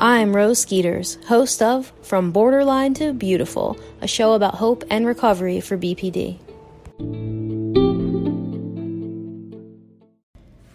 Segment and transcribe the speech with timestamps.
[0.00, 5.60] I'm Rose Skeeters, host of From Borderline to Beautiful, a show about hope and recovery
[5.60, 6.38] for BPD.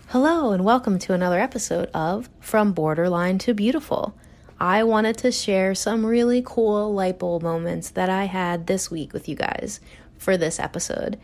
[0.07, 4.13] Hello, and welcome to another episode of From Borderline to Beautiful.
[4.59, 9.13] I wanted to share some really cool light bulb moments that I had this week
[9.13, 9.79] with you guys
[10.17, 11.17] for this episode.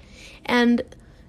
[0.45, 0.83] And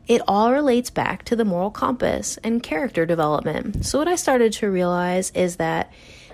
[0.07, 3.85] it all relates back to the moral compass and character development.
[3.85, 5.91] So, what I started to realize is that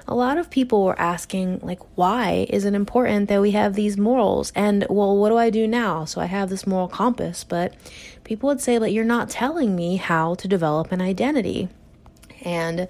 [0.08, 3.98] a lot of people were asking, like, why is it important that we have these
[3.98, 4.52] morals?
[4.54, 6.04] And, well, what do I do now?
[6.04, 7.74] So I have this moral compass, but
[8.22, 11.68] people would say, like, you're not telling me how to develop an identity.
[12.44, 12.86] And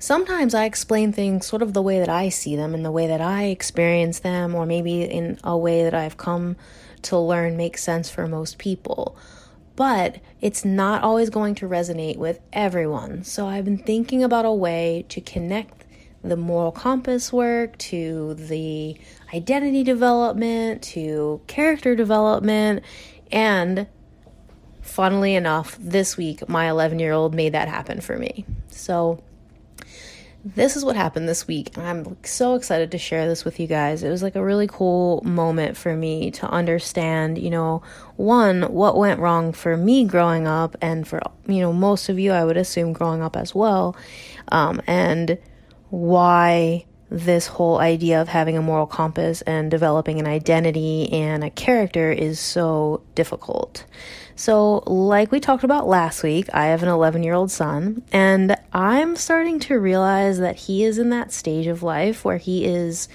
[0.00, 3.06] sometimes I explain things sort of the way that I see them and the way
[3.06, 6.56] that I experience them, or maybe in a way that I've come
[7.02, 9.16] to learn makes sense for most people.
[9.76, 13.24] But it's not always going to resonate with everyone.
[13.24, 15.75] So I've been thinking about a way to connect
[16.28, 18.96] the moral compass work to the
[19.34, 22.82] identity development to character development.
[23.30, 23.86] And
[24.82, 28.44] funnily enough, this week, my 11 year old made that happen for me.
[28.70, 29.22] So,
[30.54, 31.76] this is what happened this week.
[31.76, 34.04] and I'm so excited to share this with you guys.
[34.04, 37.82] It was like a really cool moment for me to understand, you know,
[38.14, 42.30] one, what went wrong for me growing up, and for, you know, most of you,
[42.30, 43.96] I would assume, growing up as well.
[44.48, 45.38] Um, and
[45.90, 51.50] why this whole idea of having a moral compass and developing an identity and a
[51.50, 53.84] character is so difficult.
[54.34, 58.56] So, like we talked about last week, I have an 11 year old son, and
[58.72, 63.08] I'm starting to realize that he is in that stage of life where he is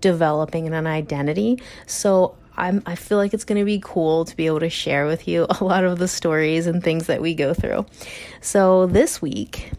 [0.00, 1.62] developing an identity.
[1.86, 5.06] So, I'm, I feel like it's going to be cool to be able to share
[5.06, 7.86] with you a lot of the stories and things that we go through.
[8.40, 9.70] So, this week,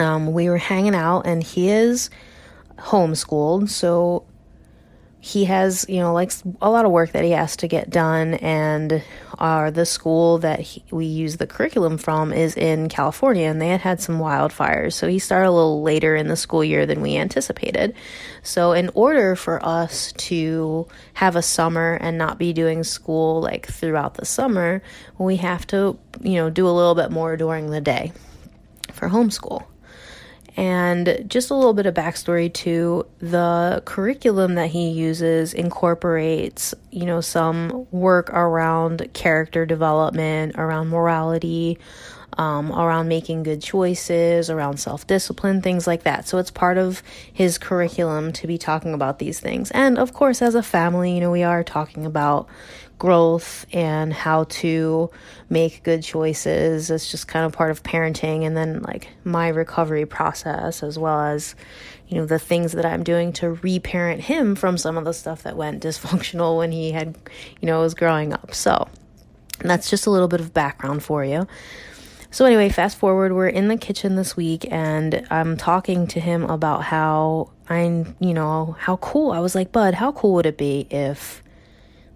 [0.00, 2.10] um, we were hanging out, and he is
[2.78, 4.24] homeschooled, so
[5.22, 8.34] he has, you know, like a lot of work that he has to get done,
[8.34, 9.02] and
[9.38, 13.68] uh, the school that he, we use the curriculum from is in California, and they
[13.68, 17.02] had had some wildfires, so he started a little later in the school year than
[17.02, 17.94] we anticipated.
[18.42, 23.66] So, in order for us to have a summer and not be doing school like
[23.66, 24.82] throughout the summer,
[25.18, 28.12] we have to, you know, do a little bit more during the day
[28.94, 29.66] for homeschool.
[30.56, 37.06] And just a little bit of backstory to the curriculum that he uses incorporates, you
[37.06, 41.78] know, some work around character development, around morality,
[42.38, 46.26] um, around making good choices, around self discipline, things like that.
[46.26, 47.02] So it's part of
[47.32, 49.70] his curriculum to be talking about these things.
[49.72, 52.48] And of course, as a family, you know, we are talking about
[53.00, 55.10] growth and how to
[55.48, 56.90] make good choices.
[56.90, 61.20] It's just kind of part of parenting and then like my recovery process as well
[61.20, 61.56] as
[62.08, 65.42] you know the things that I'm doing to reparent him from some of the stuff
[65.42, 67.16] that went dysfunctional when he had
[67.60, 68.54] you know was growing up.
[68.54, 68.86] So
[69.58, 71.48] that's just a little bit of background for you.
[72.30, 76.44] So anyway, fast forward, we're in the kitchen this week and I'm talking to him
[76.44, 79.32] about how I'm, you know, how cool.
[79.32, 81.42] I was like, "Bud, how cool would it be if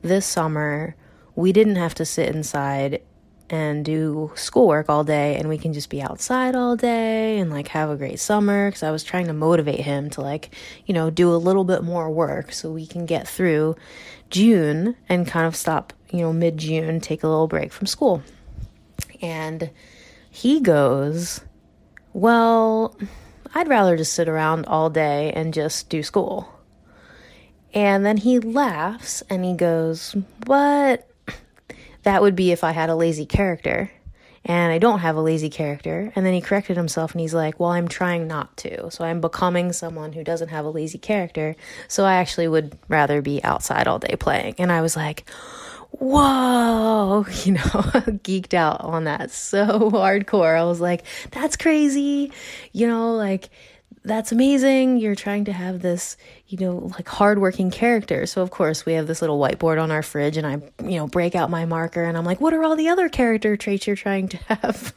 [0.05, 0.95] this summer
[1.35, 3.03] we didn't have to sit inside
[3.51, 7.69] and do schoolwork all day and we can just be outside all day and like
[7.69, 10.55] have a great summer because I was trying to motivate him to like,
[10.87, 13.77] you know, do a little bit more work so we can get through
[14.31, 18.23] June and kind of stop, you know, mid June, take a little break from school.
[19.21, 19.71] And
[20.31, 21.41] he goes,
[22.13, 22.97] Well,
[23.55, 26.49] I'd rather just sit around all day and just do school.
[27.75, 31.09] And then he laughs and he goes, What?
[32.05, 33.91] that would be if I had a lazy character.
[34.47, 36.13] And I don't have a lazy character.
[36.15, 38.91] And then he corrected himself and he's like, Well, I'm trying not to.
[38.91, 41.57] So I'm becoming someone who doesn't have a lazy character.
[41.89, 44.55] So I actually would rather be outside all day playing.
[44.59, 45.29] And I was like,
[45.91, 50.57] Whoa, you know, geeked out on that so hardcore.
[50.57, 52.31] I was like, That's crazy.
[52.73, 53.49] You know, like,
[54.05, 54.99] that's amazing.
[54.99, 58.27] You're trying to have this, you know, like hardworking character.
[58.27, 61.07] So of course we have this little whiteboard on our fridge and I, you know,
[61.07, 63.97] break out my marker and I'm like, what are all the other character traits you're
[63.97, 64.93] trying to have?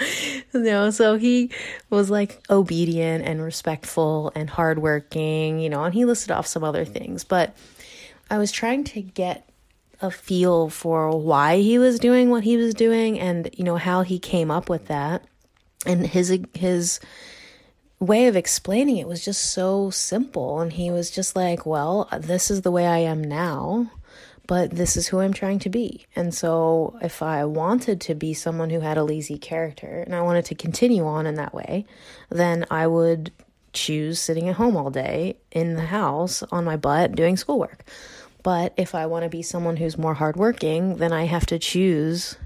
[0.52, 1.52] you know, so he
[1.90, 6.84] was like obedient and respectful and hardworking, you know, and he listed off some other
[6.84, 7.22] things.
[7.22, 7.56] But
[8.30, 9.48] I was trying to get
[10.00, 14.02] a feel for why he was doing what he was doing and, you know, how
[14.02, 15.24] he came up with that.
[15.86, 16.98] And his his
[18.00, 20.60] way of explaining it was just so simple.
[20.60, 23.90] And he was just like, well, this is the way I am now,
[24.46, 26.06] but this is who I'm trying to be.
[26.14, 30.22] And so if I wanted to be someone who had a lazy character and I
[30.22, 31.86] wanted to continue on in that way,
[32.30, 33.32] then I would
[33.72, 37.84] choose sitting at home all day in the house on my butt doing schoolwork.
[38.42, 42.36] But if I want to be someone who's more hardworking, then I have to choose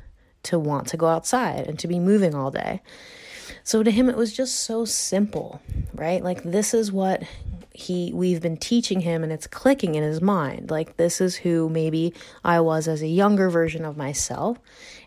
[0.44, 2.82] to want to go outside and to be moving all day.
[3.64, 5.60] So to him, it was just so simple,
[5.94, 6.22] right?
[6.22, 7.22] Like, this is what
[7.74, 10.70] he we've been teaching him and it's clicking in his mind.
[10.70, 14.58] Like this is who maybe I was as a younger version of myself.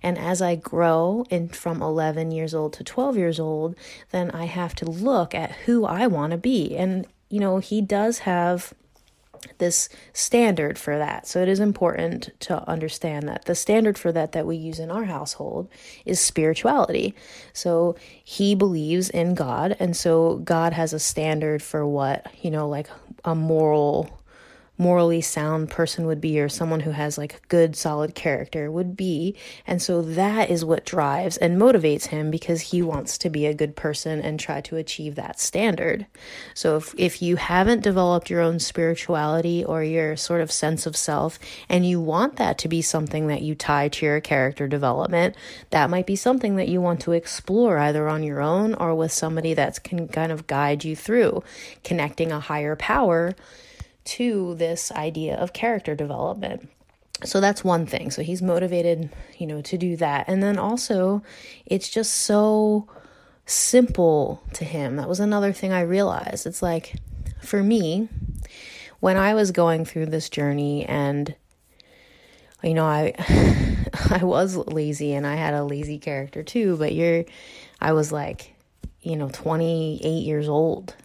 [0.02, 3.76] And as I grow in from 11 years old to 12 years old
[4.12, 6.76] then I have to look at who I want to be.
[6.76, 8.74] And you know he does have
[9.58, 11.28] this standard for that.
[11.28, 14.92] So it is important to understand that the standard for that that we use in
[14.92, 15.70] our household
[16.06, 17.16] is spirituality.
[17.54, 22.68] So he believes in God and so God has a standard for what, you know,
[22.68, 22.90] like
[23.24, 24.15] a moral
[24.78, 29.36] morally sound person would be or someone who has like good solid character would be.
[29.66, 33.54] And so that is what drives and motivates him because he wants to be a
[33.54, 36.06] good person and try to achieve that standard.
[36.54, 40.98] So if, if you haven't developed your own spirituality or your sort of sense of
[40.98, 41.40] self
[41.70, 45.36] and you want that to be something that you tie to your character development
[45.70, 49.12] that might be something that you want to explore either on your own or with
[49.12, 51.44] somebody that can kind of guide you through
[51.84, 53.36] connecting a higher power
[54.06, 56.70] to this idea of character development.
[57.24, 58.12] So that's one thing.
[58.12, 60.26] So he's motivated, you know, to do that.
[60.28, 61.24] And then also,
[61.66, 62.88] it's just so
[63.46, 64.98] simple to him.
[64.98, 66.46] That was another thing I realized.
[66.46, 66.96] It's like,
[67.42, 68.10] for me,
[69.00, 71.36] when I was going through this journey and
[72.64, 73.14] you know, I
[74.10, 77.26] I was lazy and I had a lazy character too, but you're
[77.80, 78.56] I was like,
[79.02, 80.96] you know, 28 years old,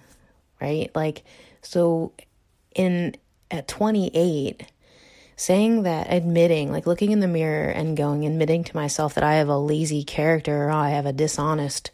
[0.61, 0.91] right?
[0.95, 1.25] Like
[1.63, 2.13] so
[2.75, 3.15] in
[3.51, 4.65] at 28
[5.37, 9.35] saying that admitting like looking in the mirror and going admitting to myself that i
[9.35, 11.91] have a lazy character or i have a dishonest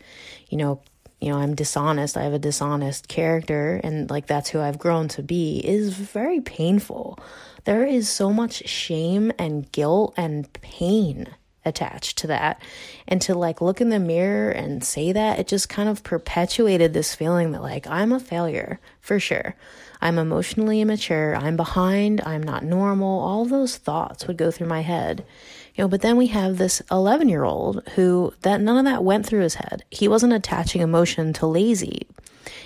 [0.48, 0.80] you know
[1.20, 5.08] you know i'm dishonest i have a dishonest character and like that's who i've grown
[5.08, 7.18] to be is very painful.
[7.64, 11.26] There is so much shame and guilt and pain
[11.66, 12.60] attached to that.
[13.06, 16.94] And to like look in the mirror and say that, it just kind of perpetuated
[16.94, 19.54] this feeling that like I'm a failure for sure.
[20.00, 23.20] I'm emotionally immature, I'm behind, I'm not normal.
[23.20, 25.24] All those thoughts would go through my head.
[25.74, 29.04] You know, but then we have this 11 year old who that none of that
[29.04, 29.84] went through his head.
[29.90, 32.06] He wasn't attaching emotion to lazy.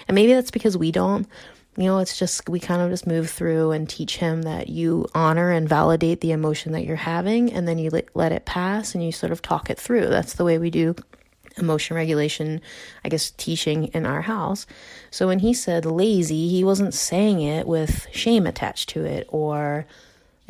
[0.06, 1.26] And maybe that's because we don't
[1.76, 5.06] you know, it's just, we kind of just move through and teach him that you
[5.14, 9.04] honor and validate the emotion that you're having, and then you let it pass and
[9.04, 10.06] you sort of talk it through.
[10.06, 10.94] That's the way we do
[11.56, 12.60] emotion regulation,
[13.04, 14.66] I guess, teaching in our house.
[15.10, 19.86] So when he said lazy, he wasn't saying it with shame attached to it or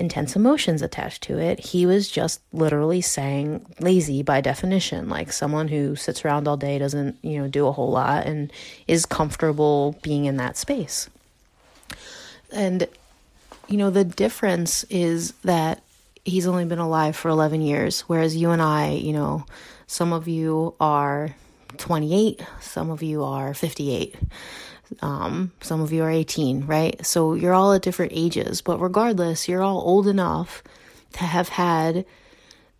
[0.00, 1.60] intense emotions attached to it.
[1.60, 6.78] He was just literally saying lazy by definition, like someone who sits around all day,
[6.78, 8.50] doesn't, you know, do a whole lot and
[8.88, 11.10] is comfortable being in that space.
[12.50, 12.88] And,
[13.68, 15.82] you know, the difference is that
[16.24, 19.44] he's only been alive for 11 years, whereas you and I, you know,
[19.86, 21.36] some of you are
[21.76, 24.16] 28, some of you are 58.
[25.02, 27.04] Um, some of you are 18, right?
[27.04, 30.62] So you're all at different ages, but regardless, you're all old enough
[31.14, 32.04] to have had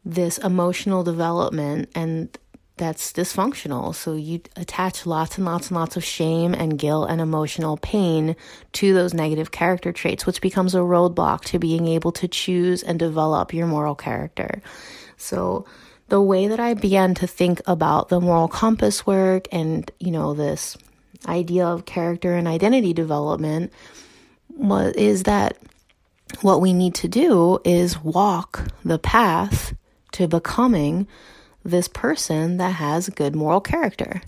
[0.05, 2.37] this emotional development and
[2.81, 3.95] that's dysfunctional.
[3.95, 8.35] So you attach lots and lots and lots of shame and guilt and emotional pain
[8.73, 12.99] to those negative character traits, which becomes a roadblock to being able to choose and
[12.99, 14.63] develop your moral character.
[15.19, 15.67] So
[16.09, 20.33] the way that I began to think about the moral compass work and, you know,
[20.33, 20.77] this
[21.27, 23.73] idea of character and identity development
[24.97, 25.57] is that
[26.43, 29.75] what we need to do is walk the path
[30.13, 31.07] to becoming
[31.65, 34.23] this person that has good moral character.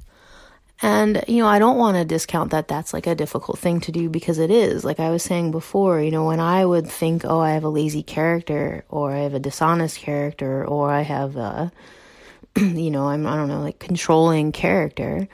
[0.85, 3.93] And, you know, I don't want to discount that that's like a difficult thing to
[3.93, 4.85] do because it is.
[4.85, 7.69] Like I was saying before, you know, when I would think, oh, I have a
[7.69, 11.71] lazy character or I have a dishonest character or I have a,
[12.57, 15.29] you know, I'm, I don't know, like controlling character,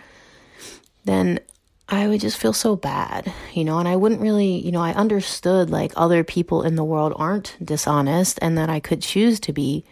[1.06, 1.40] then
[1.90, 4.92] I would just feel so bad, you know, and I wouldn't really, you know, I
[4.92, 9.54] understood like other people in the world aren't dishonest and that I could choose to
[9.54, 9.84] be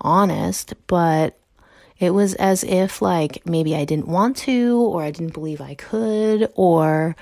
[0.00, 1.38] honest, but
[1.98, 5.74] it was as if like maybe I didn't want to or I didn't believe I
[5.74, 7.14] could or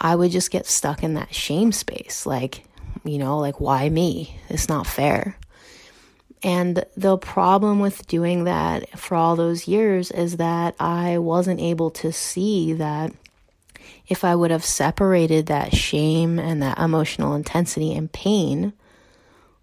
[0.00, 2.64] I would just get stuck in that shame space like,
[3.04, 4.36] you know, like why me?
[4.48, 5.36] It's not fair.
[6.42, 11.90] And the problem with doing that for all those years is that I wasn't able
[11.92, 13.12] to see that
[14.08, 18.72] if I would have separated that shame and that emotional intensity and pain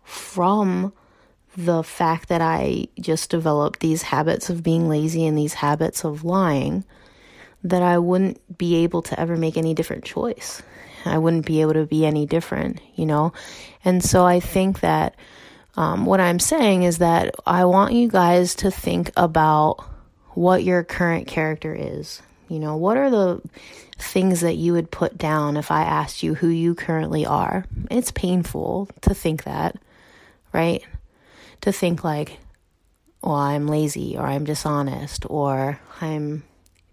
[0.04, 0.94] from
[1.56, 6.24] the fact that I just developed these habits of being lazy and these habits of
[6.24, 6.86] lying,
[7.64, 10.62] that I wouldn't be able to ever make any different choice.
[11.04, 13.34] I wouldn't be able to be any different, you know?
[13.84, 15.16] And so I think that
[15.76, 19.84] um, what I'm saying is that I want you guys to think about
[20.32, 22.22] what your current character is.
[22.50, 23.42] You know, what are the
[23.98, 27.66] things that you would put down if I asked you who you currently are?
[27.92, 29.76] It's painful to think that,
[30.54, 30.84] right?
[31.62, 32.40] To think like,
[33.22, 36.44] well, I'm lazy or I'm dishonest or I'm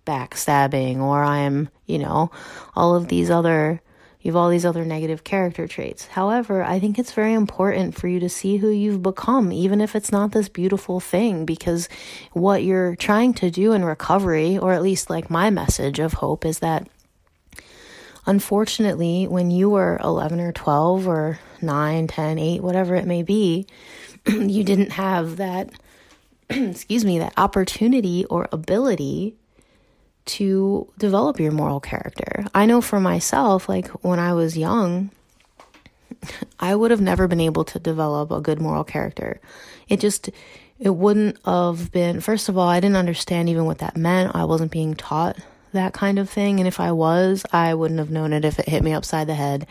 [0.06, 2.30] backstabbing or I'm, you know,
[2.74, 3.80] all of these other
[4.24, 6.06] you have all these other negative character traits.
[6.06, 9.94] However, I think it's very important for you to see who you've become, even if
[9.94, 11.90] it's not this beautiful thing, because
[12.32, 16.46] what you're trying to do in recovery, or at least like my message of hope,
[16.46, 16.88] is that
[18.24, 23.66] unfortunately, when you were 11 or 12 or 9, 10, 8, whatever it may be,
[24.26, 25.68] you didn't have that,
[26.48, 29.36] excuse me, that opportunity or ability
[30.26, 32.44] to develop your moral character.
[32.54, 35.10] I know for myself, like when I was young,
[36.58, 39.40] I would have never been able to develop a good moral character.
[39.88, 40.30] It just,
[40.78, 44.34] it wouldn't have been, first of all, I didn't understand even what that meant.
[44.34, 45.36] I wasn't being taught
[45.72, 46.60] that kind of thing.
[46.60, 49.34] And if I was, I wouldn't have known it if it hit me upside the
[49.34, 49.66] head.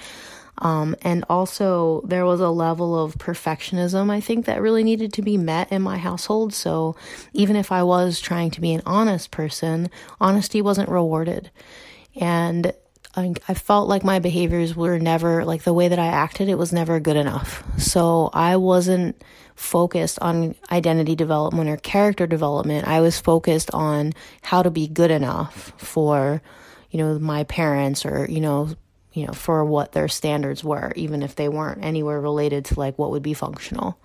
[0.60, 5.22] Um, and also, there was a level of perfectionism, I think, that really needed to
[5.22, 6.53] be met in my household.
[6.53, 6.95] So,
[7.33, 9.89] even if I was trying to be an honest person,
[10.22, 11.50] honesty wasn't rewarded.
[12.15, 12.72] And
[13.15, 16.57] I, I felt like my behaviors were never, like the way that I acted, it
[16.57, 17.63] was never good enough.
[17.79, 19.22] So, I wasn't
[19.55, 22.88] focused on identity development or character development.
[22.88, 26.41] I was focused on how to be good enough for,
[26.91, 28.75] you know, my parents or, you know,
[29.13, 32.98] you know, for what their standards were, even if they weren't anywhere related to like
[32.98, 33.98] what would be functional.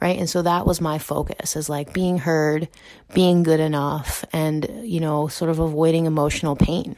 [0.00, 0.18] Right.
[0.18, 2.68] And so that was my focus is like being heard,
[3.12, 6.96] being good enough, and, you know, sort of avoiding emotional pain.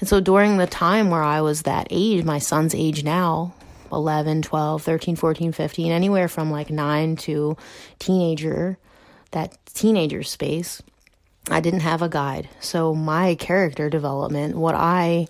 [0.00, 3.54] And so during the time where I was that age, my son's age now,
[3.90, 7.56] 11, 12, 13, 14, 15, anywhere from like nine to
[7.98, 8.78] teenager,
[9.30, 10.82] that teenager space,
[11.50, 12.48] I didn't have a guide.
[12.60, 15.26] So my character development, what I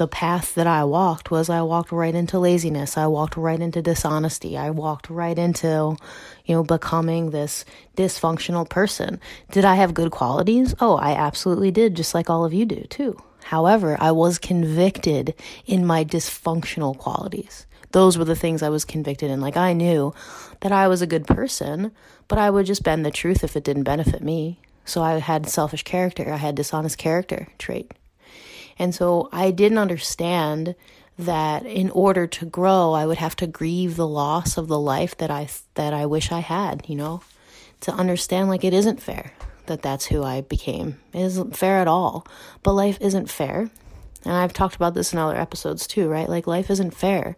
[0.00, 2.96] the path that I walked was I walked right into laziness.
[2.96, 4.56] I walked right into dishonesty.
[4.56, 5.94] I walked right into,
[6.46, 7.66] you know, becoming this
[7.98, 9.20] dysfunctional person.
[9.50, 10.74] Did I have good qualities?
[10.80, 13.22] Oh, I absolutely did, just like all of you do too.
[13.44, 15.34] However, I was convicted
[15.66, 17.66] in my dysfunctional qualities.
[17.92, 19.42] Those were the things I was convicted in.
[19.42, 20.14] Like I knew
[20.60, 21.92] that I was a good person,
[22.26, 24.60] but I would just bend the truth if it didn't benefit me.
[24.86, 26.32] So I had selfish character.
[26.32, 27.92] I had dishonest character trait.
[28.80, 30.74] And so I didn't understand
[31.18, 35.14] that in order to grow, I would have to grieve the loss of the life
[35.18, 37.20] that I that I wish I had, you know?
[37.82, 39.34] To understand like it isn't fair
[39.66, 40.98] that that's who I became.
[41.12, 42.26] It isn't fair at all.
[42.62, 43.68] But life isn't fair.
[44.24, 46.28] And I've talked about this in other episodes too, right?
[46.28, 47.36] Like life isn't fair.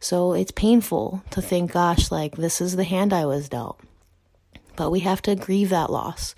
[0.00, 3.78] So it's painful to think, gosh, like this is the hand I was dealt.
[4.76, 6.34] But we have to grieve that loss.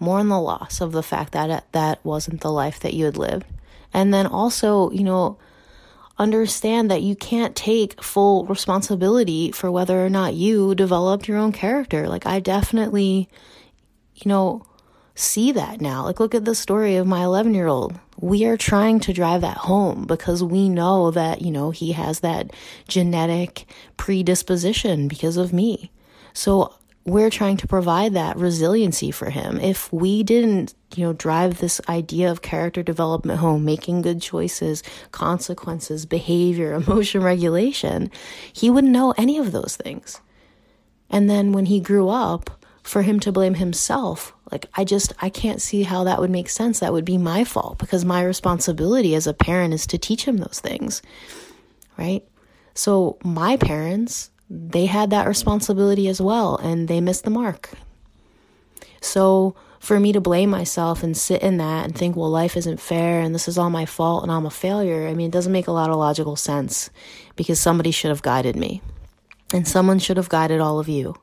[0.00, 3.44] Mourn the loss of the fact that that wasn't the life that you had lived
[3.92, 5.38] and then also, you know,
[6.18, 11.52] understand that you can't take full responsibility for whether or not you developed your own
[11.52, 12.08] character.
[12.08, 13.28] Like, I definitely,
[14.14, 14.64] you know,
[15.14, 16.04] see that now.
[16.04, 17.98] Like, look at the story of my 11 year old.
[18.20, 22.20] We are trying to drive that home because we know that, you know, he has
[22.20, 22.50] that
[22.88, 23.66] genetic
[23.96, 25.92] predisposition because of me.
[26.32, 26.74] So
[27.04, 29.58] we're trying to provide that resiliency for him.
[29.60, 34.82] If we didn't, you know, drive this idea of character development home, making good choices,
[35.10, 38.10] consequences, behavior, emotion regulation,
[38.52, 40.20] he wouldn't know any of those things.
[41.08, 45.28] And then when he grew up, for him to blame himself, like I just I
[45.28, 46.80] can't see how that would make sense.
[46.80, 50.38] That would be my fault because my responsibility as a parent is to teach him
[50.38, 51.02] those things.
[51.98, 52.26] Right?
[52.72, 57.70] So my parents they had that responsibility as well and they missed the mark.
[59.00, 62.80] So for me to blame myself and sit in that and think, well, life isn't
[62.80, 65.52] fair and this is all my fault and I'm a failure, I mean, it doesn't
[65.52, 66.90] make a lot of logical sense
[67.36, 68.82] because somebody should have guided me
[69.52, 71.14] and someone should have guided all of you.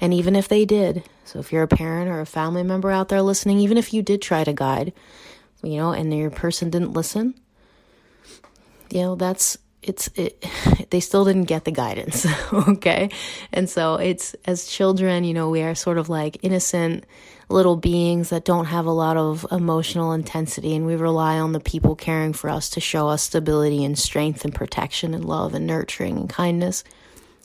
[0.00, 3.08] And even if they did, so if you're a parent or a family member out
[3.08, 4.92] there listening, even if you did try to guide,
[5.62, 7.34] you know, and your person didn't listen,
[8.90, 10.44] you know, that's it's it,
[10.90, 13.10] they still didn't get the guidance okay
[13.52, 17.04] and so it's as children you know we are sort of like innocent
[17.48, 21.60] little beings that don't have a lot of emotional intensity and we rely on the
[21.60, 25.66] people caring for us to show us stability and strength and protection and love and
[25.66, 26.82] nurturing and kindness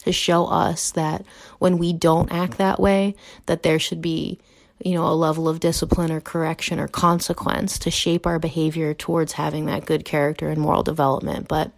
[0.04, 1.24] to show us that
[1.60, 4.40] when we don't act that way that there should be
[4.84, 9.34] you know, a level of discipline or correction or consequence to shape our behavior towards
[9.34, 11.48] having that good character and moral development.
[11.48, 11.72] But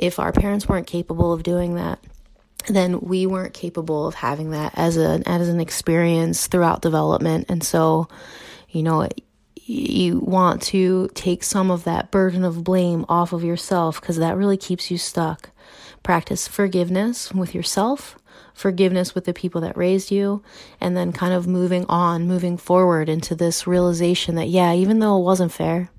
[0.00, 2.02] if our parents weren't capable of doing that,
[2.68, 7.46] then we weren't capable of having that as an as an experience throughout development.
[7.48, 8.08] And so,
[8.70, 9.08] you know,
[9.54, 14.36] you want to take some of that burden of blame off of yourself because that
[14.36, 15.50] really keeps you stuck.
[16.02, 18.18] Practice forgiveness with yourself,
[18.54, 20.42] forgiveness with the people that raised you,
[20.80, 25.18] and then kind of moving on, moving forward into this realization that, yeah, even though
[25.18, 25.90] it wasn't fair,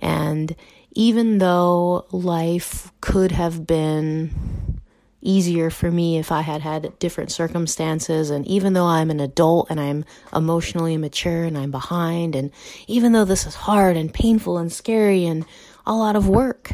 [0.00, 0.54] and
[0.92, 4.80] even though life could have been
[5.22, 8.30] easier for me if I had had different circumstances.
[8.30, 10.04] And even though I'm an adult and I'm
[10.34, 12.50] emotionally mature and I'm behind, and
[12.86, 15.44] even though this is hard and painful and scary and
[15.86, 16.72] a lot of work,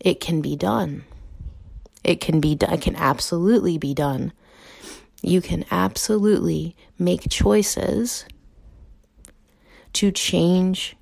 [0.00, 1.04] it can be done.
[2.02, 2.72] It can be done.
[2.72, 4.32] It can absolutely be done.
[5.22, 8.24] You can absolutely make choices
[9.92, 10.96] to change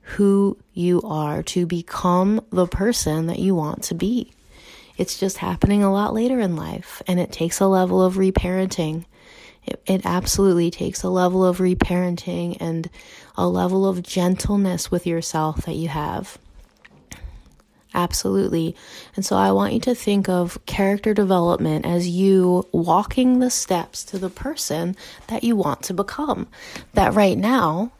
[0.00, 4.32] who you are, to become the person that you want to be.
[4.96, 9.04] It's just happening a lot later in life, and it takes a level of reparenting.
[9.64, 12.90] It, it absolutely takes a level of reparenting and
[13.36, 16.38] a level of gentleness with yourself that you have.
[17.94, 18.74] Absolutely.
[19.16, 24.02] And so I want you to think of character development as you walking the steps
[24.04, 26.48] to the person that you want to become.
[26.94, 27.92] That right now,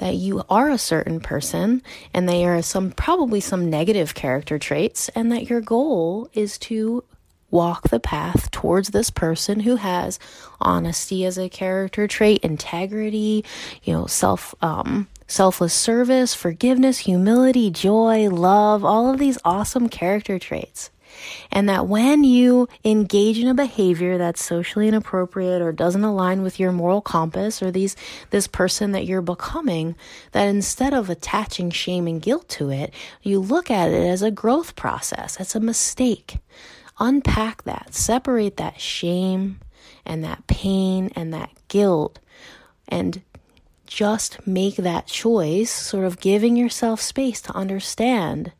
[0.00, 5.08] that you are a certain person and they are some probably some negative character traits
[5.10, 7.04] and that your goal is to
[7.50, 10.18] walk the path towards this person who has
[10.60, 13.44] honesty as a character trait, integrity,
[13.82, 20.38] you know, self um selfless service, forgiveness, humility, joy, love, all of these awesome character
[20.38, 20.90] traits.
[21.50, 26.60] And that when you engage in a behavior that's socially inappropriate or doesn't align with
[26.60, 27.96] your moral compass or these
[28.30, 29.96] this person that you're becoming,
[30.32, 34.30] that instead of attaching shame and guilt to it, you look at it as a
[34.30, 35.38] growth process.
[35.40, 36.38] It's a mistake.
[36.98, 39.60] Unpack that, separate that shame
[40.04, 42.18] and that pain and that guilt
[42.88, 43.22] and
[43.86, 48.52] just make that choice, sort of giving yourself space to understand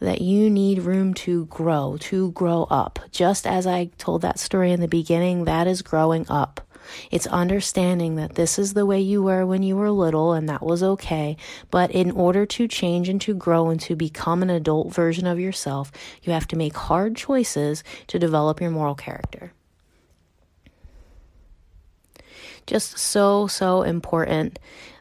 [0.00, 2.98] that you need room to grow, to grow up.
[3.10, 6.60] Just as I told that story in the beginning, that is growing up.
[7.10, 10.62] It's understanding that this is the way you were when you were little and that
[10.62, 11.36] was okay.
[11.70, 15.40] But in order to change and to grow and to become an adult version of
[15.40, 15.90] yourself,
[16.22, 19.52] you have to make hard choices to develop your moral character.
[22.66, 24.58] Just so, so important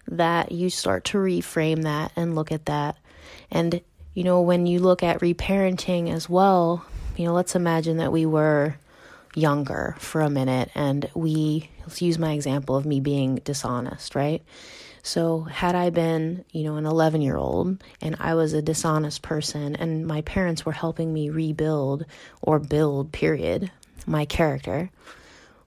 [0.07, 2.97] that you start to reframe that and look at that.
[3.49, 3.81] And
[4.13, 6.85] you know, when you look at reparenting as well,
[7.17, 8.75] you know, let's imagine that we were
[9.35, 14.43] younger for a minute and we, let's use my example of me being dishonest, right?
[15.05, 19.21] So, had I been, you know, an 11 year old and I was a dishonest
[19.21, 22.05] person and my parents were helping me rebuild
[22.41, 23.69] or build, period,
[24.05, 24.91] my character,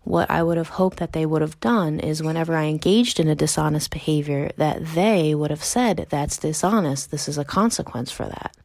[0.07, 3.27] what I would have hoped that they would have done is whenever I engaged in
[3.27, 7.11] a dishonest behavior, that they would have said, That's dishonest.
[7.11, 8.57] This is a consequence for that.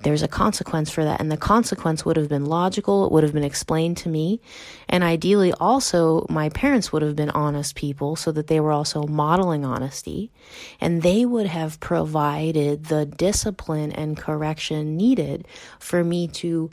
[0.00, 1.18] There's a consequence for that.
[1.18, 3.06] And the consequence would have been logical.
[3.06, 4.42] It would have been explained to me.
[4.86, 9.06] And ideally, also, my parents would have been honest people so that they were also
[9.06, 10.30] modeling honesty.
[10.78, 16.70] And they would have provided the discipline and correction needed for me to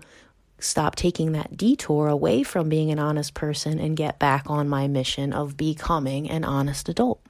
[0.64, 4.88] stop taking that detour away from being an honest person and get back on my
[4.88, 7.22] mission of becoming an honest adult.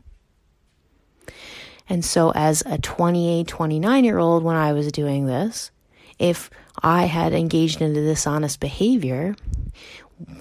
[1.90, 5.72] And so, as a 28, 29 year old, when I was doing this,
[6.18, 6.50] if
[6.82, 9.36] I had engaged in dishonest behavior,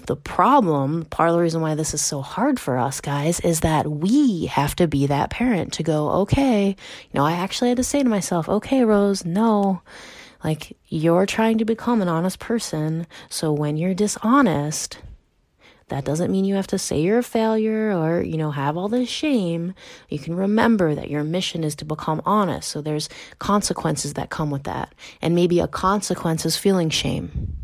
[0.05, 3.61] the problem, part of the reason why this is so hard for us guys, is
[3.61, 7.77] that we have to be that parent to go, okay, you know, I actually had
[7.77, 9.81] to say to myself, okay, Rose, no,
[10.43, 13.07] like, you're trying to become an honest person.
[13.29, 14.99] So when you're dishonest,
[15.89, 18.89] that doesn't mean you have to say you're a failure or, you know, have all
[18.89, 19.73] this shame.
[20.09, 22.69] You can remember that your mission is to become honest.
[22.69, 24.93] So there's consequences that come with that.
[25.21, 27.57] And maybe a consequence is feeling shame.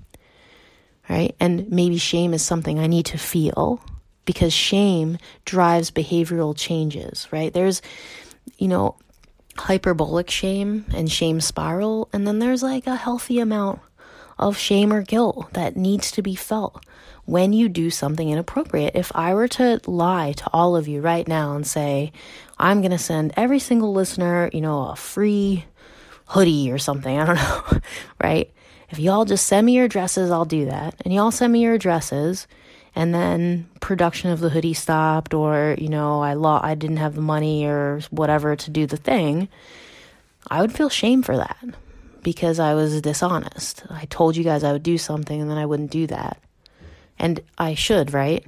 [1.09, 1.35] Right?
[1.39, 3.81] And maybe shame is something I need to feel
[4.25, 7.51] because shame drives behavioral changes, right?
[7.51, 7.81] There's,
[8.59, 8.95] you know,
[9.59, 12.09] hyperbolic shame and shame spiral.
[12.13, 13.79] And then there's like a healthy amount
[14.37, 16.83] of shame or guilt that needs to be felt
[17.25, 18.95] when you do something inappropriate.
[18.95, 22.11] If I were to lie to all of you right now and say,
[22.57, 25.65] I'm going to send every single listener, you know, a free
[26.27, 27.79] hoodie or something, I don't know,
[28.23, 28.51] right?
[28.89, 30.95] If y'all just send me your addresses, I'll do that.
[31.05, 32.47] And y'all send me your addresses
[32.99, 37.15] and then production of the hoodie stopped or you know I lo- I didn't have
[37.15, 39.47] the money or whatever to do the thing,
[40.49, 41.63] I would feel shame for that
[42.23, 43.83] because I was dishonest.
[43.89, 46.41] I told you guys I would do something and then I wouldn't do that.
[47.17, 48.45] And I should, right?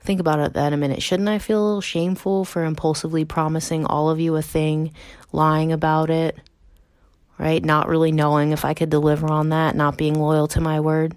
[0.00, 1.02] Think about it that a minute.
[1.02, 4.92] Shouldn't I feel shameful for impulsively promising all of you a thing,
[5.32, 6.36] lying about it,
[7.38, 7.64] right?
[7.64, 11.16] Not really knowing if I could deliver on that, not being loyal to my word.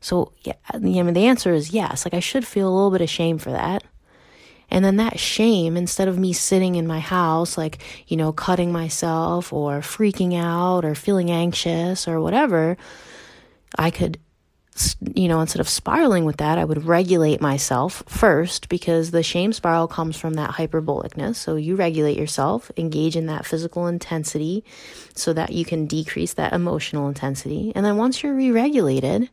[0.00, 2.04] So, yeah, I mean, the answer is yes.
[2.04, 3.84] Like, I should feel a little bit of shame for that.
[4.70, 8.70] And then that shame, instead of me sitting in my house, like, you know, cutting
[8.70, 12.76] myself or freaking out or feeling anxious or whatever,
[13.76, 14.18] I could,
[15.14, 19.52] you know, instead of spiraling with that, I would regulate myself first because the shame
[19.52, 21.34] spiral comes from that hyperbolicness.
[21.34, 24.64] So you regulate yourself, engage in that physical intensity
[25.14, 27.72] so that you can decrease that emotional intensity.
[27.74, 29.28] And then once you're re regulated,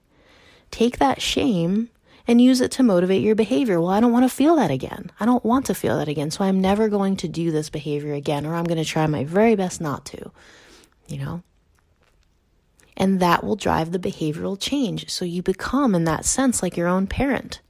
[0.72, 1.90] take that shame
[2.28, 3.80] and use it to motivate your behavior.
[3.80, 5.12] Well, I don't want to feel that again.
[5.20, 6.30] I don't want to feel that again.
[6.30, 9.24] So I'm never going to do this behavior again, or I'm going to try my
[9.24, 10.32] very best not to,
[11.08, 11.42] you know?
[12.98, 15.10] And that will drive the behavioral change.
[15.10, 17.62] So you become, in that sense, like your own parent,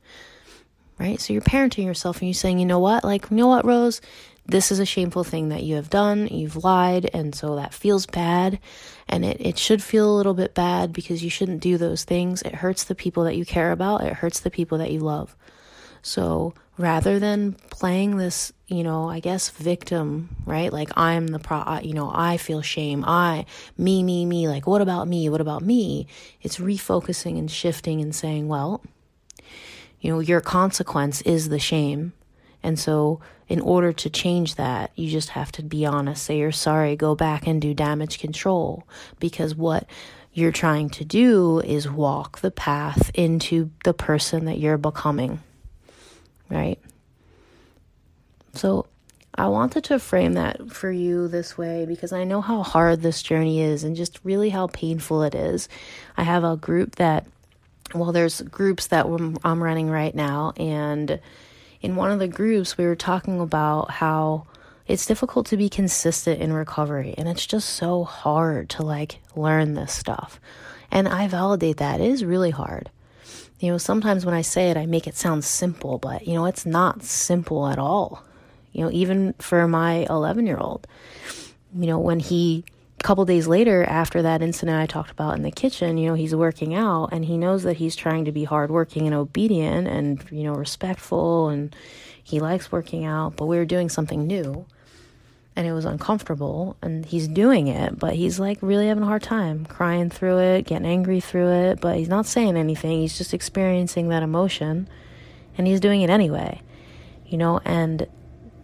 [0.97, 1.19] right?
[1.19, 3.03] So you're parenting yourself and you're saying, you know what?
[3.03, 4.01] Like, you know what, Rose?
[4.47, 6.27] This is a shameful thing that you have done.
[6.27, 8.59] You've lied, and so that feels bad.
[9.07, 12.41] And it, it should feel a little bit bad because you shouldn't do those things.
[12.41, 15.35] It hurts the people that you care about, it hurts the people that you love.
[16.01, 20.71] So rather than playing this, you know, I guess victim, right?
[20.71, 23.03] Like I'm the pro, you know, I feel shame.
[23.05, 23.45] I,
[23.77, 24.47] me, me, me.
[24.47, 25.27] Like, what about me?
[25.29, 26.07] What about me?
[26.41, 28.81] It's refocusing and shifting and saying, well,
[29.99, 32.13] you know, your consequence is the shame.
[32.63, 36.51] And so in order to change that, you just have to be honest, say you're
[36.51, 38.87] sorry, go back and do damage control
[39.19, 39.87] because what
[40.33, 45.39] you're trying to do is walk the path into the person that you're becoming.
[46.49, 46.79] Right?
[48.53, 48.87] So,
[49.39, 53.21] I wanted to frame that for you this way because I know how hard this
[53.21, 55.69] journey is and just really how painful it is.
[56.17, 57.27] I have a group that,
[57.93, 61.19] well, there's groups that I'm running right now, and
[61.81, 64.45] in one of the groups, we were talking about how
[64.87, 69.73] it's difficult to be consistent in recovery and it's just so hard to like learn
[69.73, 70.39] this stuff.
[70.89, 71.99] And I validate that.
[71.99, 72.89] It is really hard.
[73.59, 76.45] You know, sometimes when I say it, I make it sound simple, but you know,
[76.45, 78.23] it's not simple at all.
[78.71, 80.87] You know, even for my 11 year old,
[81.75, 82.63] you know, when he
[83.03, 86.35] couple days later, after that incident I talked about in the kitchen, you know, he's
[86.35, 90.43] working out and he knows that he's trying to be hardworking and obedient and, you
[90.43, 91.75] know, respectful and
[92.23, 94.65] he likes working out, but we were doing something new
[95.55, 99.23] and it was uncomfortable and he's doing it, but he's like really having a hard
[99.23, 102.99] time crying through it, getting angry through it, but he's not saying anything.
[102.99, 104.89] He's just experiencing that emotion
[105.57, 106.61] and he's doing it anyway,
[107.27, 108.07] you know, and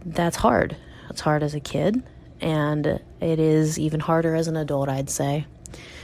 [0.06, 0.76] that's hard.
[1.10, 2.04] It's hard as a kid
[2.41, 5.46] and it is even harder as an adult, I'd say.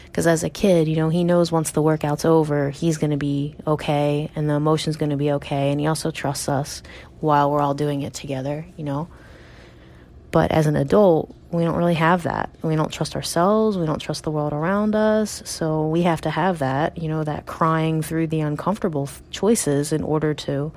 [0.06, 3.18] Because as a kid, you know, he knows once the workout's over, he's going to
[3.18, 5.72] be okay and the emotion's going to be okay.
[5.72, 6.82] And he also trusts us
[7.20, 9.08] while we're all doing it together, you know.
[10.32, 12.50] But as an adult, we don't really have that.
[12.62, 13.78] We don't trust ourselves.
[13.78, 15.42] We don't trust the world around us.
[15.46, 20.04] So we have to have that, you know, that crying through the uncomfortable choices in
[20.04, 20.72] order to,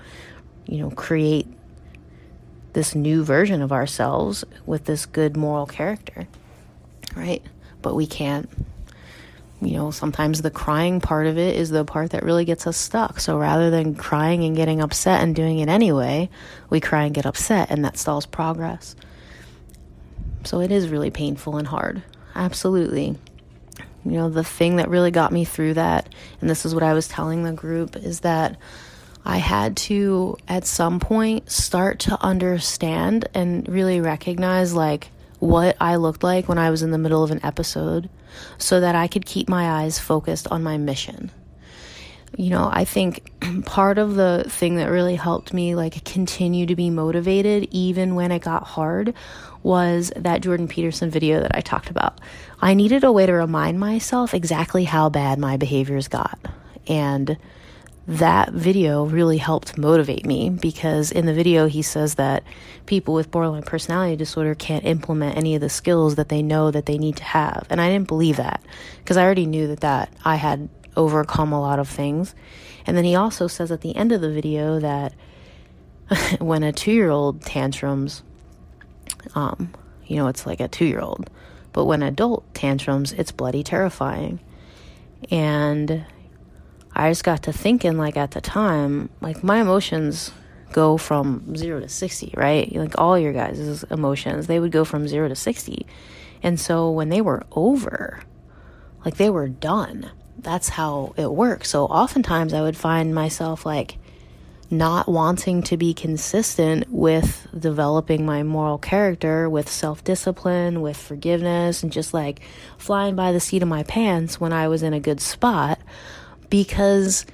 [0.67, 1.47] you know, create
[2.73, 6.27] this new version of ourselves with this good moral character,
[7.15, 7.43] right?
[7.83, 8.49] But we can't.
[9.61, 12.77] You know, sometimes the crying part of it is the part that really gets us
[12.77, 13.21] stuck.
[13.21, 16.31] So rather than crying and getting upset and doing it anyway,
[16.69, 18.97] we cry and get upset, and that stalls progress.
[20.45, 22.03] So it is really painful and hard.
[22.35, 23.17] Absolutely.
[24.05, 26.93] You know, the thing that really got me through that, and this is what I
[26.93, 28.57] was telling the group, is that
[29.25, 35.97] I had to, at some point, start to understand and really recognize like what I
[35.97, 38.09] looked like when I was in the middle of an episode
[38.59, 41.31] so that I could keep my eyes focused on my mission.
[42.37, 43.31] You know, I think
[43.65, 48.33] part of the thing that really helped me like continue to be motivated even when
[48.33, 49.15] it got hard
[49.63, 52.21] was that Jordan Peterson video that I talked about.
[52.61, 56.39] I needed a way to remind myself exactly how bad my behaviors got.
[56.89, 57.37] And
[58.07, 62.43] that video really helped motivate me because in the video he says that
[62.87, 66.87] people with borderline personality disorder can't implement any of the skills that they know that
[66.87, 67.67] they need to have.
[67.71, 68.61] And i didn't believe that
[68.99, 72.35] because i already knew that that i had overcome a lot of things.
[72.87, 75.15] And then he also says at the end of the video that
[76.41, 78.23] when a two-year-old tantrums
[79.37, 79.73] um
[80.07, 81.31] you know it's like a two-year-old
[81.73, 84.41] but when adult tantrums it's bloody terrifying.
[85.31, 86.05] And
[86.95, 90.31] I just got to thinking, like, at the time, like, my emotions
[90.73, 92.75] go from zero to 60, right?
[92.75, 95.87] Like, all your guys' emotions, they would go from zero to 60.
[96.43, 98.21] And so when they were over,
[99.05, 100.11] like, they were done.
[100.39, 101.71] That's how it works.
[101.71, 103.97] So oftentimes I would find myself, like,
[104.73, 111.83] not wanting to be consistent with developing my moral character, with self discipline, with forgiveness,
[111.83, 112.41] and just like
[112.79, 115.79] flying by the seat of my pants when I was in a good spot
[116.53, 117.25] because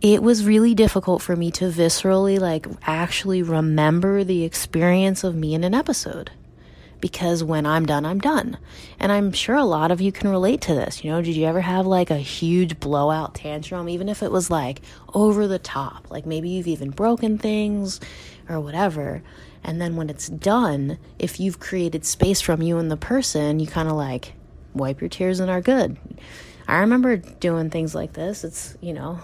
[0.00, 5.54] it was really difficult for me to viscerally, like, actually remember the experience of me
[5.54, 6.32] in an episode
[7.00, 8.58] because when I'm done, I'm done.
[8.98, 11.04] And I'm sure a lot of you can relate to this.
[11.04, 14.50] You know, did you ever have like a huge blowout tantrum, even if it was
[14.50, 14.80] like
[15.14, 16.10] over the top?
[16.10, 18.00] Like maybe you've even broken things
[18.48, 19.22] or whatever.
[19.62, 23.68] And then when it's done, if you've created space from you and the person, you
[23.68, 24.32] kind of like
[24.74, 25.96] wipe your tears and are good.
[26.66, 28.44] I remember doing things like this.
[28.44, 29.20] It's, you know,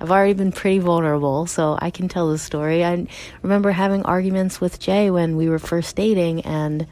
[0.00, 2.84] I've already been pretty vulnerable, so I can tell the story.
[2.84, 3.06] I
[3.42, 6.86] remember having arguments with Jay when we were first dating, and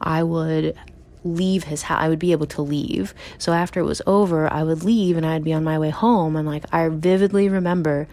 [0.00, 0.76] I would
[1.24, 2.02] leave his house.
[2.02, 3.14] I would be able to leave.
[3.38, 6.36] So after it was over, I would leave and I'd be on my way home.
[6.36, 8.06] And like, I vividly remember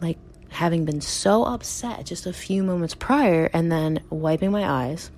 [0.00, 5.12] like having been so upset just a few moments prior and then wiping my eyes,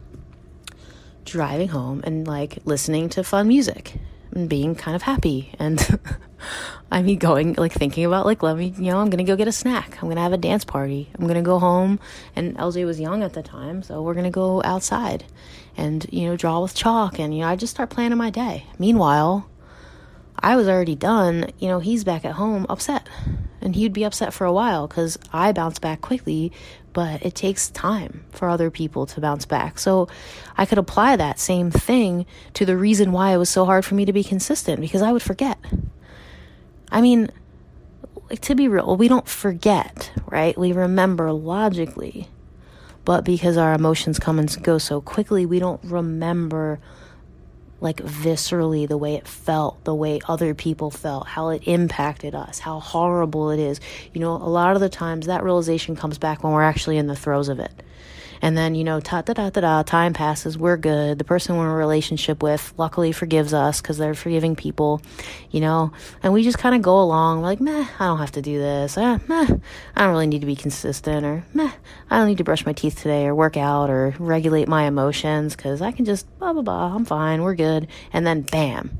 [1.24, 3.94] driving home, and like listening to fun music
[4.38, 5.52] and being kind of happy.
[5.58, 6.00] And
[6.90, 9.48] I mean, going, like, thinking about, like, let me, you know, I'm gonna go get
[9.48, 10.00] a snack.
[10.00, 11.10] I'm gonna have a dance party.
[11.18, 12.00] I'm gonna go home.
[12.34, 15.24] And LJ was young at the time, so we're gonna go outside
[15.76, 17.18] and, you know, draw with chalk.
[17.18, 18.64] And, you know, I just start planning my day.
[18.78, 19.48] Meanwhile,
[20.38, 21.50] I was already done.
[21.58, 23.08] You know, he's back at home upset.
[23.60, 26.52] And he'd be upset for a while because I bounce back quickly,
[26.92, 29.78] but it takes time for other people to bounce back.
[29.78, 30.08] So
[30.56, 33.94] I could apply that same thing to the reason why it was so hard for
[33.94, 35.58] me to be consistent because I would forget.
[36.90, 37.30] I mean,
[38.30, 40.56] like to be real, we don't forget, right?
[40.56, 42.28] We remember logically.
[43.04, 46.78] But because our emotions come and go so quickly, we don't remember
[47.80, 52.58] like viscerally the way it felt, the way other people felt, how it impacted us,
[52.58, 53.80] how horrible it is.
[54.12, 57.06] You know, a lot of the times that realization comes back when we're actually in
[57.06, 57.72] the throes of it.
[58.40, 61.18] And then, you know, ta da da da da, time passes, we're good.
[61.18, 65.02] The person we're in a relationship with luckily forgives us because they're forgiving people,
[65.50, 67.42] you know, and we just kind of go along.
[67.42, 68.96] Like, meh, I don't have to do this.
[68.96, 69.46] Eh, meh,
[69.96, 71.72] I don't really need to be consistent or meh,
[72.10, 75.56] I don't need to brush my teeth today or work out or regulate my emotions
[75.56, 76.94] because I can just blah, blah, blah.
[76.94, 77.42] I'm fine.
[77.42, 77.88] We're good.
[78.12, 78.98] And then bam,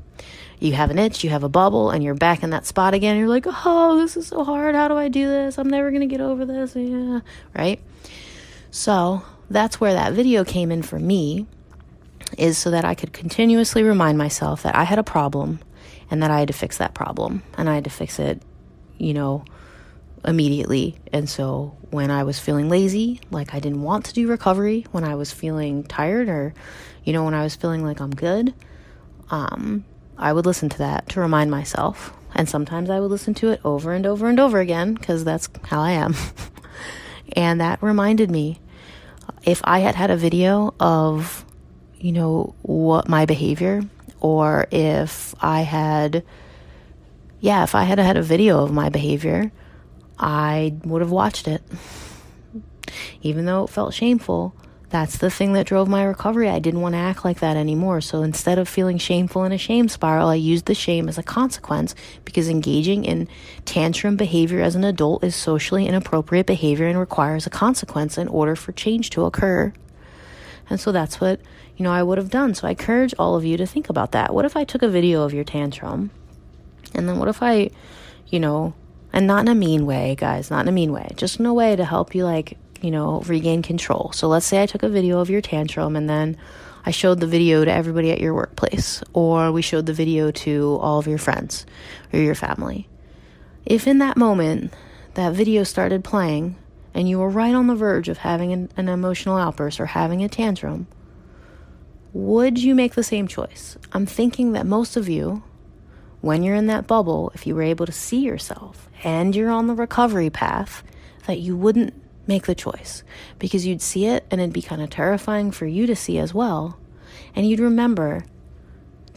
[0.59, 3.17] you have an itch, you have a bubble, and you're back in that spot again.
[3.17, 4.75] You're like, oh, this is so hard.
[4.75, 5.57] How do I do this?
[5.57, 6.75] I'm never going to get over this.
[6.75, 7.21] Yeah.
[7.55, 7.79] Right?
[8.71, 11.47] So that's where that video came in for me,
[12.37, 15.59] is so that I could continuously remind myself that I had a problem
[16.11, 18.41] and that I had to fix that problem and I had to fix it,
[18.97, 19.43] you know,
[20.25, 20.97] immediately.
[21.11, 25.03] And so when I was feeling lazy, like I didn't want to do recovery, when
[25.03, 26.53] I was feeling tired or,
[27.03, 28.53] you know, when I was feeling like I'm good,
[29.31, 29.85] um,
[30.17, 32.13] I would listen to that to remind myself.
[32.35, 35.49] And sometimes I would listen to it over and over and over again because that's
[35.65, 36.15] how I am.
[37.35, 38.59] And that reminded me
[39.43, 41.45] if I had had a video of,
[41.97, 43.83] you know, what my behavior,
[44.19, 46.23] or if I had,
[47.39, 49.51] yeah, if I had had a video of my behavior,
[50.17, 51.61] I would have watched it.
[53.21, 54.55] Even though it felt shameful,
[54.89, 56.49] that's the thing that drove my recovery.
[56.49, 58.01] I didn't want to act like that anymore.
[58.01, 61.23] So instead of feeling shameful in a shame spiral, I used the shame as a
[61.23, 61.93] consequence
[62.25, 63.27] because engaging in
[63.65, 68.55] tantrum behavior as an adult is socially inappropriate behavior and requires a consequence in order
[68.55, 69.71] for change to occur.
[70.71, 71.39] And so that's what,
[71.77, 72.55] you know, I would have done.
[72.55, 74.33] So I encourage all of you to think about that.
[74.33, 76.09] What if I took a video of your tantrum?
[76.95, 77.69] And then what if I,
[78.27, 78.73] you know,
[79.13, 81.53] and not in a mean way, guys, not in a mean way, just in a
[81.53, 84.11] way to help you like you know, regain control.
[84.13, 86.37] So let's say I took a video of your tantrum and then
[86.85, 90.77] I showed the video to everybody at your workplace, or we showed the video to
[90.81, 91.65] all of your friends
[92.13, 92.87] or your family.
[93.65, 94.73] If in that moment
[95.15, 96.55] that video started playing
[96.93, 100.23] and you were right on the verge of having an, an emotional outburst or having
[100.23, 100.87] a tantrum,
[102.13, 103.77] would you make the same choice?
[103.93, 105.43] I'm thinking that most of you,
[106.21, 109.67] when you're in that bubble, if you were able to see yourself and you're on
[109.67, 110.81] the recovery path,
[111.27, 111.93] that you wouldn't
[112.29, 113.03] make the choice
[113.39, 116.33] because you'd see it and it'd be kind of terrifying for you to see as
[116.33, 116.79] well.
[117.35, 118.23] And you'd remember,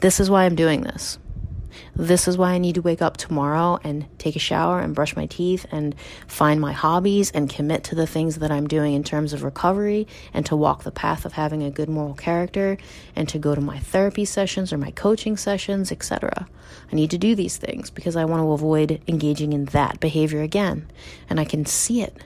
[0.01, 1.19] this is why I'm doing this.
[1.95, 5.17] This is why I need to wake up tomorrow and take a shower and brush
[5.17, 5.95] my teeth and
[6.27, 10.07] find my hobbies and commit to the things that I'm doing in terms of recovery
[10.35, 12.79] and to walk the path of having a good moral character
[13.17, 16.47] and to go to my therapy sessions or my coaching sessions, etc.
[16.91, 20.43] I need to do these things because I want to avoid engaging in that behavior
[20.43, 20.91] again.
[21.29, 22.17] And I can see it,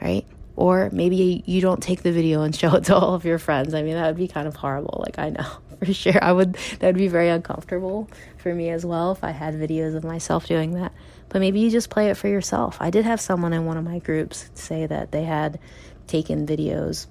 [0.00, 0.26] right?
[0.56, 3.74] Or maybe you don't take the video and show it to all of your friends.
[3.74, 5.02] I mean, that would be kind of horrible.
[5.04, 5.46] Like, I know
[5.78, 6.22] for sure.
[6.22, 9.94] I would, that would be very uncomfortable for me as well if I had videos
[9.94, 10.92] of myself doing that.
[11.28, 12.78] But maybe you just play it for yourself.
[12.80, 15.58] I did have someone in one of my groups say that they had
[16.06, 17.06] taken videos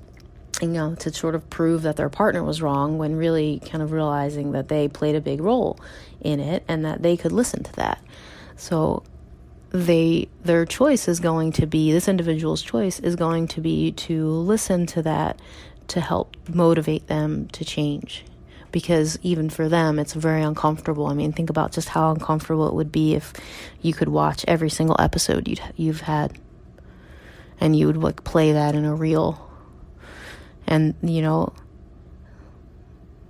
[0.61, 3.91] you know, to sort of prove that their partner was wrong when really kind of
[3.91, 5.77] realizing that they played a big role
[6.21, 8.01] in it and that they could listen to that.
[8.55, 9.03] So
[9.75, 14.27] they their choice is going to be this individual's choice is going to be to
[14.27, 15.39] listen to that
[15.87, 18.25] to help motivate them to change
[18.71, 21.07] because even for them it's very uncomfortable.
[21.07, 23.33] I mean, think about just how uncomfortable it would be if
[23.81, 26.37] you could watch every single episode you you've had
[27.59, 29.49] and you would like play that in a reel.
[30.67, 31.53] And you know,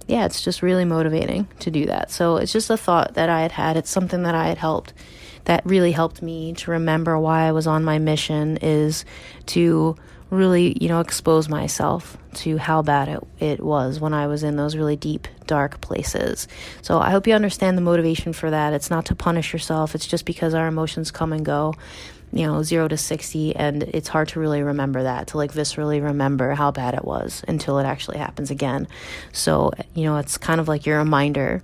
[0.08, 2.12] yeah, it's just really motivating to do that.
[2.12, 3.78] So it's just a thought that I had had.
[3.78, 4.94] It's something that I had helped
[5.46, 9.06] that really helped me to remember why I was on my mission is
[9.48, 9.96] to
[10.30, 14.56] really, you know, expose myself to how bad it, it was when I was in
[14.56, 16.48] those really deep, dark places.
[16.82, 18.74] So I hope you understand the motivation for that.
[18.74, 21.76] It's not to punish yourself, it's just because our emotions come and go,
[22.34, 26.04] you know, zero to 60, and it's hard to really remember that, to like viscerally
[26.04, 28.88] remember how bad it was until it actually happens again.
[29.32, 31.62] So, you know, it's kind of like your reminder.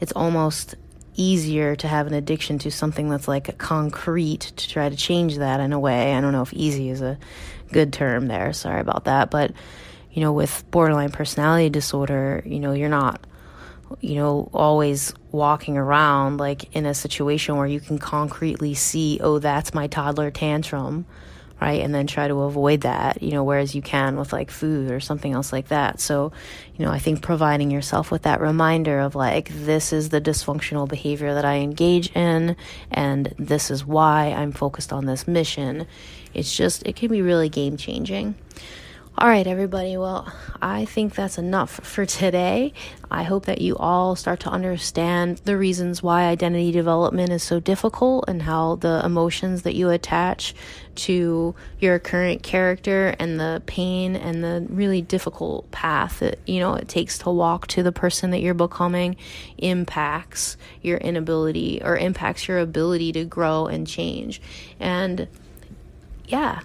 [0.00, 0.74] It's almost
[1.18, 5.60] easier to have an addiction to something that's like concrete to try to change that
[5.60, 6.14] in a way.
[6.14, 7.18] I don't know if easy is a
[7.72, 8.52] good term there.
[8.52, 9.30] Sorry about that.
[9.30, 9.52] But,
[10.12, 13.26] you know, with borderline personality disorder, you know, you're not,
[14.00, 19.38] you know, always walking around like in a situation where you can concretely see, oh,
[19.38, 21.04] that's my toddler tantrum
[21.60, 21.80] right?
[21.80, 25.00] And then try to avoid that, you know, whereas you can with like food or
[25.00, 26.00] something else like that.
[26.00, 26.32] So,
[26.76, 30.88] you know, I think providing yourself with that reminder of like, this is the dysfunctional
[30.88, 32.56] behavior that I engage in,
[32.90, 35.86] and this is why I'm focused on this mission.
[36.34, 38.34] It's just, it can be really game changing.
[39.20, 39.96] All right, everybody.
[39.96, 42.72] Well, I think that's enough for today.
[43.10, 47.58] I hope that you all start to understand the reasons why identity development is so
[47.58, 50.54] difficult and how the emotions that you attach
[50.94, 56.74] to your current character and the pain and the really difficult path that, you know,
[56.74, 59.16] it takes to walk to the person that you're becoming
[59.56, 64.40] impacts your inability or impacts your ability to grow and change.
[64.78, 65.26] And
[66.28, 66.60] yeah,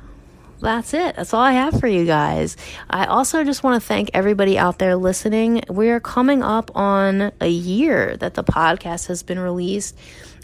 [0.60, 1.16] that's it.
[1.16, 2.56] That's all I have for you guys.
[2.90, 5.64] I also just want to thank everybody out there listening.
[5.70, 9.98] We're coming up on a year that the podcast has been released.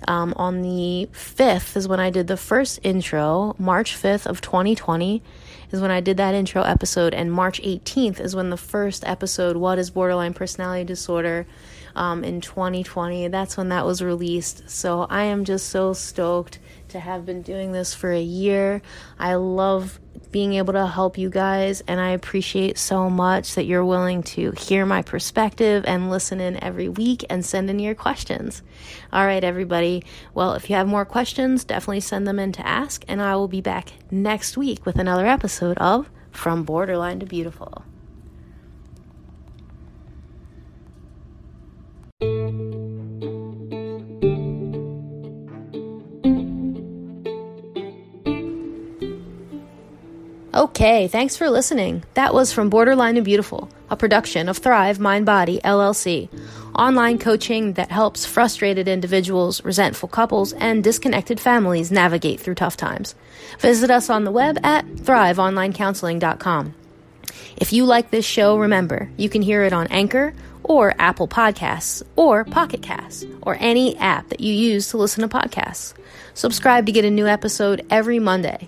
[0.08, 5.22] Um, on the 5th is when I did the first intro, March 5th of 2020
[5.72, 9.56] is when I did that intro episode, and March 18th is when the first episode,
[9.58, 11.46] What is Borderline Personality Disorder,
[11.96, 14.70] um, in 2020, that's when that was released.
[14.70, 18.82] So I am just so stoked to have been doing this for a year.
[19.18, 20.00] I love
[20.32, 24.52] being able to help you guys, and I appreciate so much that you're willing to
[24.52, 28.62] hear my perspective and listen in every week and send in your questions.
[29.12, 30.04] All right, everybody.
[30.34, 33.48] Well, if you have more questions, definitely send them in to ask, and I will
[33.48, 37.84] be back next week with another episode of From Borderline to Beautiful.
[50.52, 52.04] Okay, thanks for listening.
[52.16, 56.28] That was from Borderline and Beautiful, a production of Thrive Mind Body LLC,
[56.74, 63.14] online coaching that helps frustrated individuals, resentful couples, and disconnected families navigate through tough times.
[63.60, 66.74] Visit us on the web at thriveonlinecounseling.com.
[67.58, 70.34] If you like this show, remember, you can hear it on Anchor
[70.64, 75.28] or Apple Podcasts or Pocket Casts or any app that you use to listen to
[75.28, 75.94] podcasts.
[76.34, 78.68] Subscribe to get a new episode every Monday.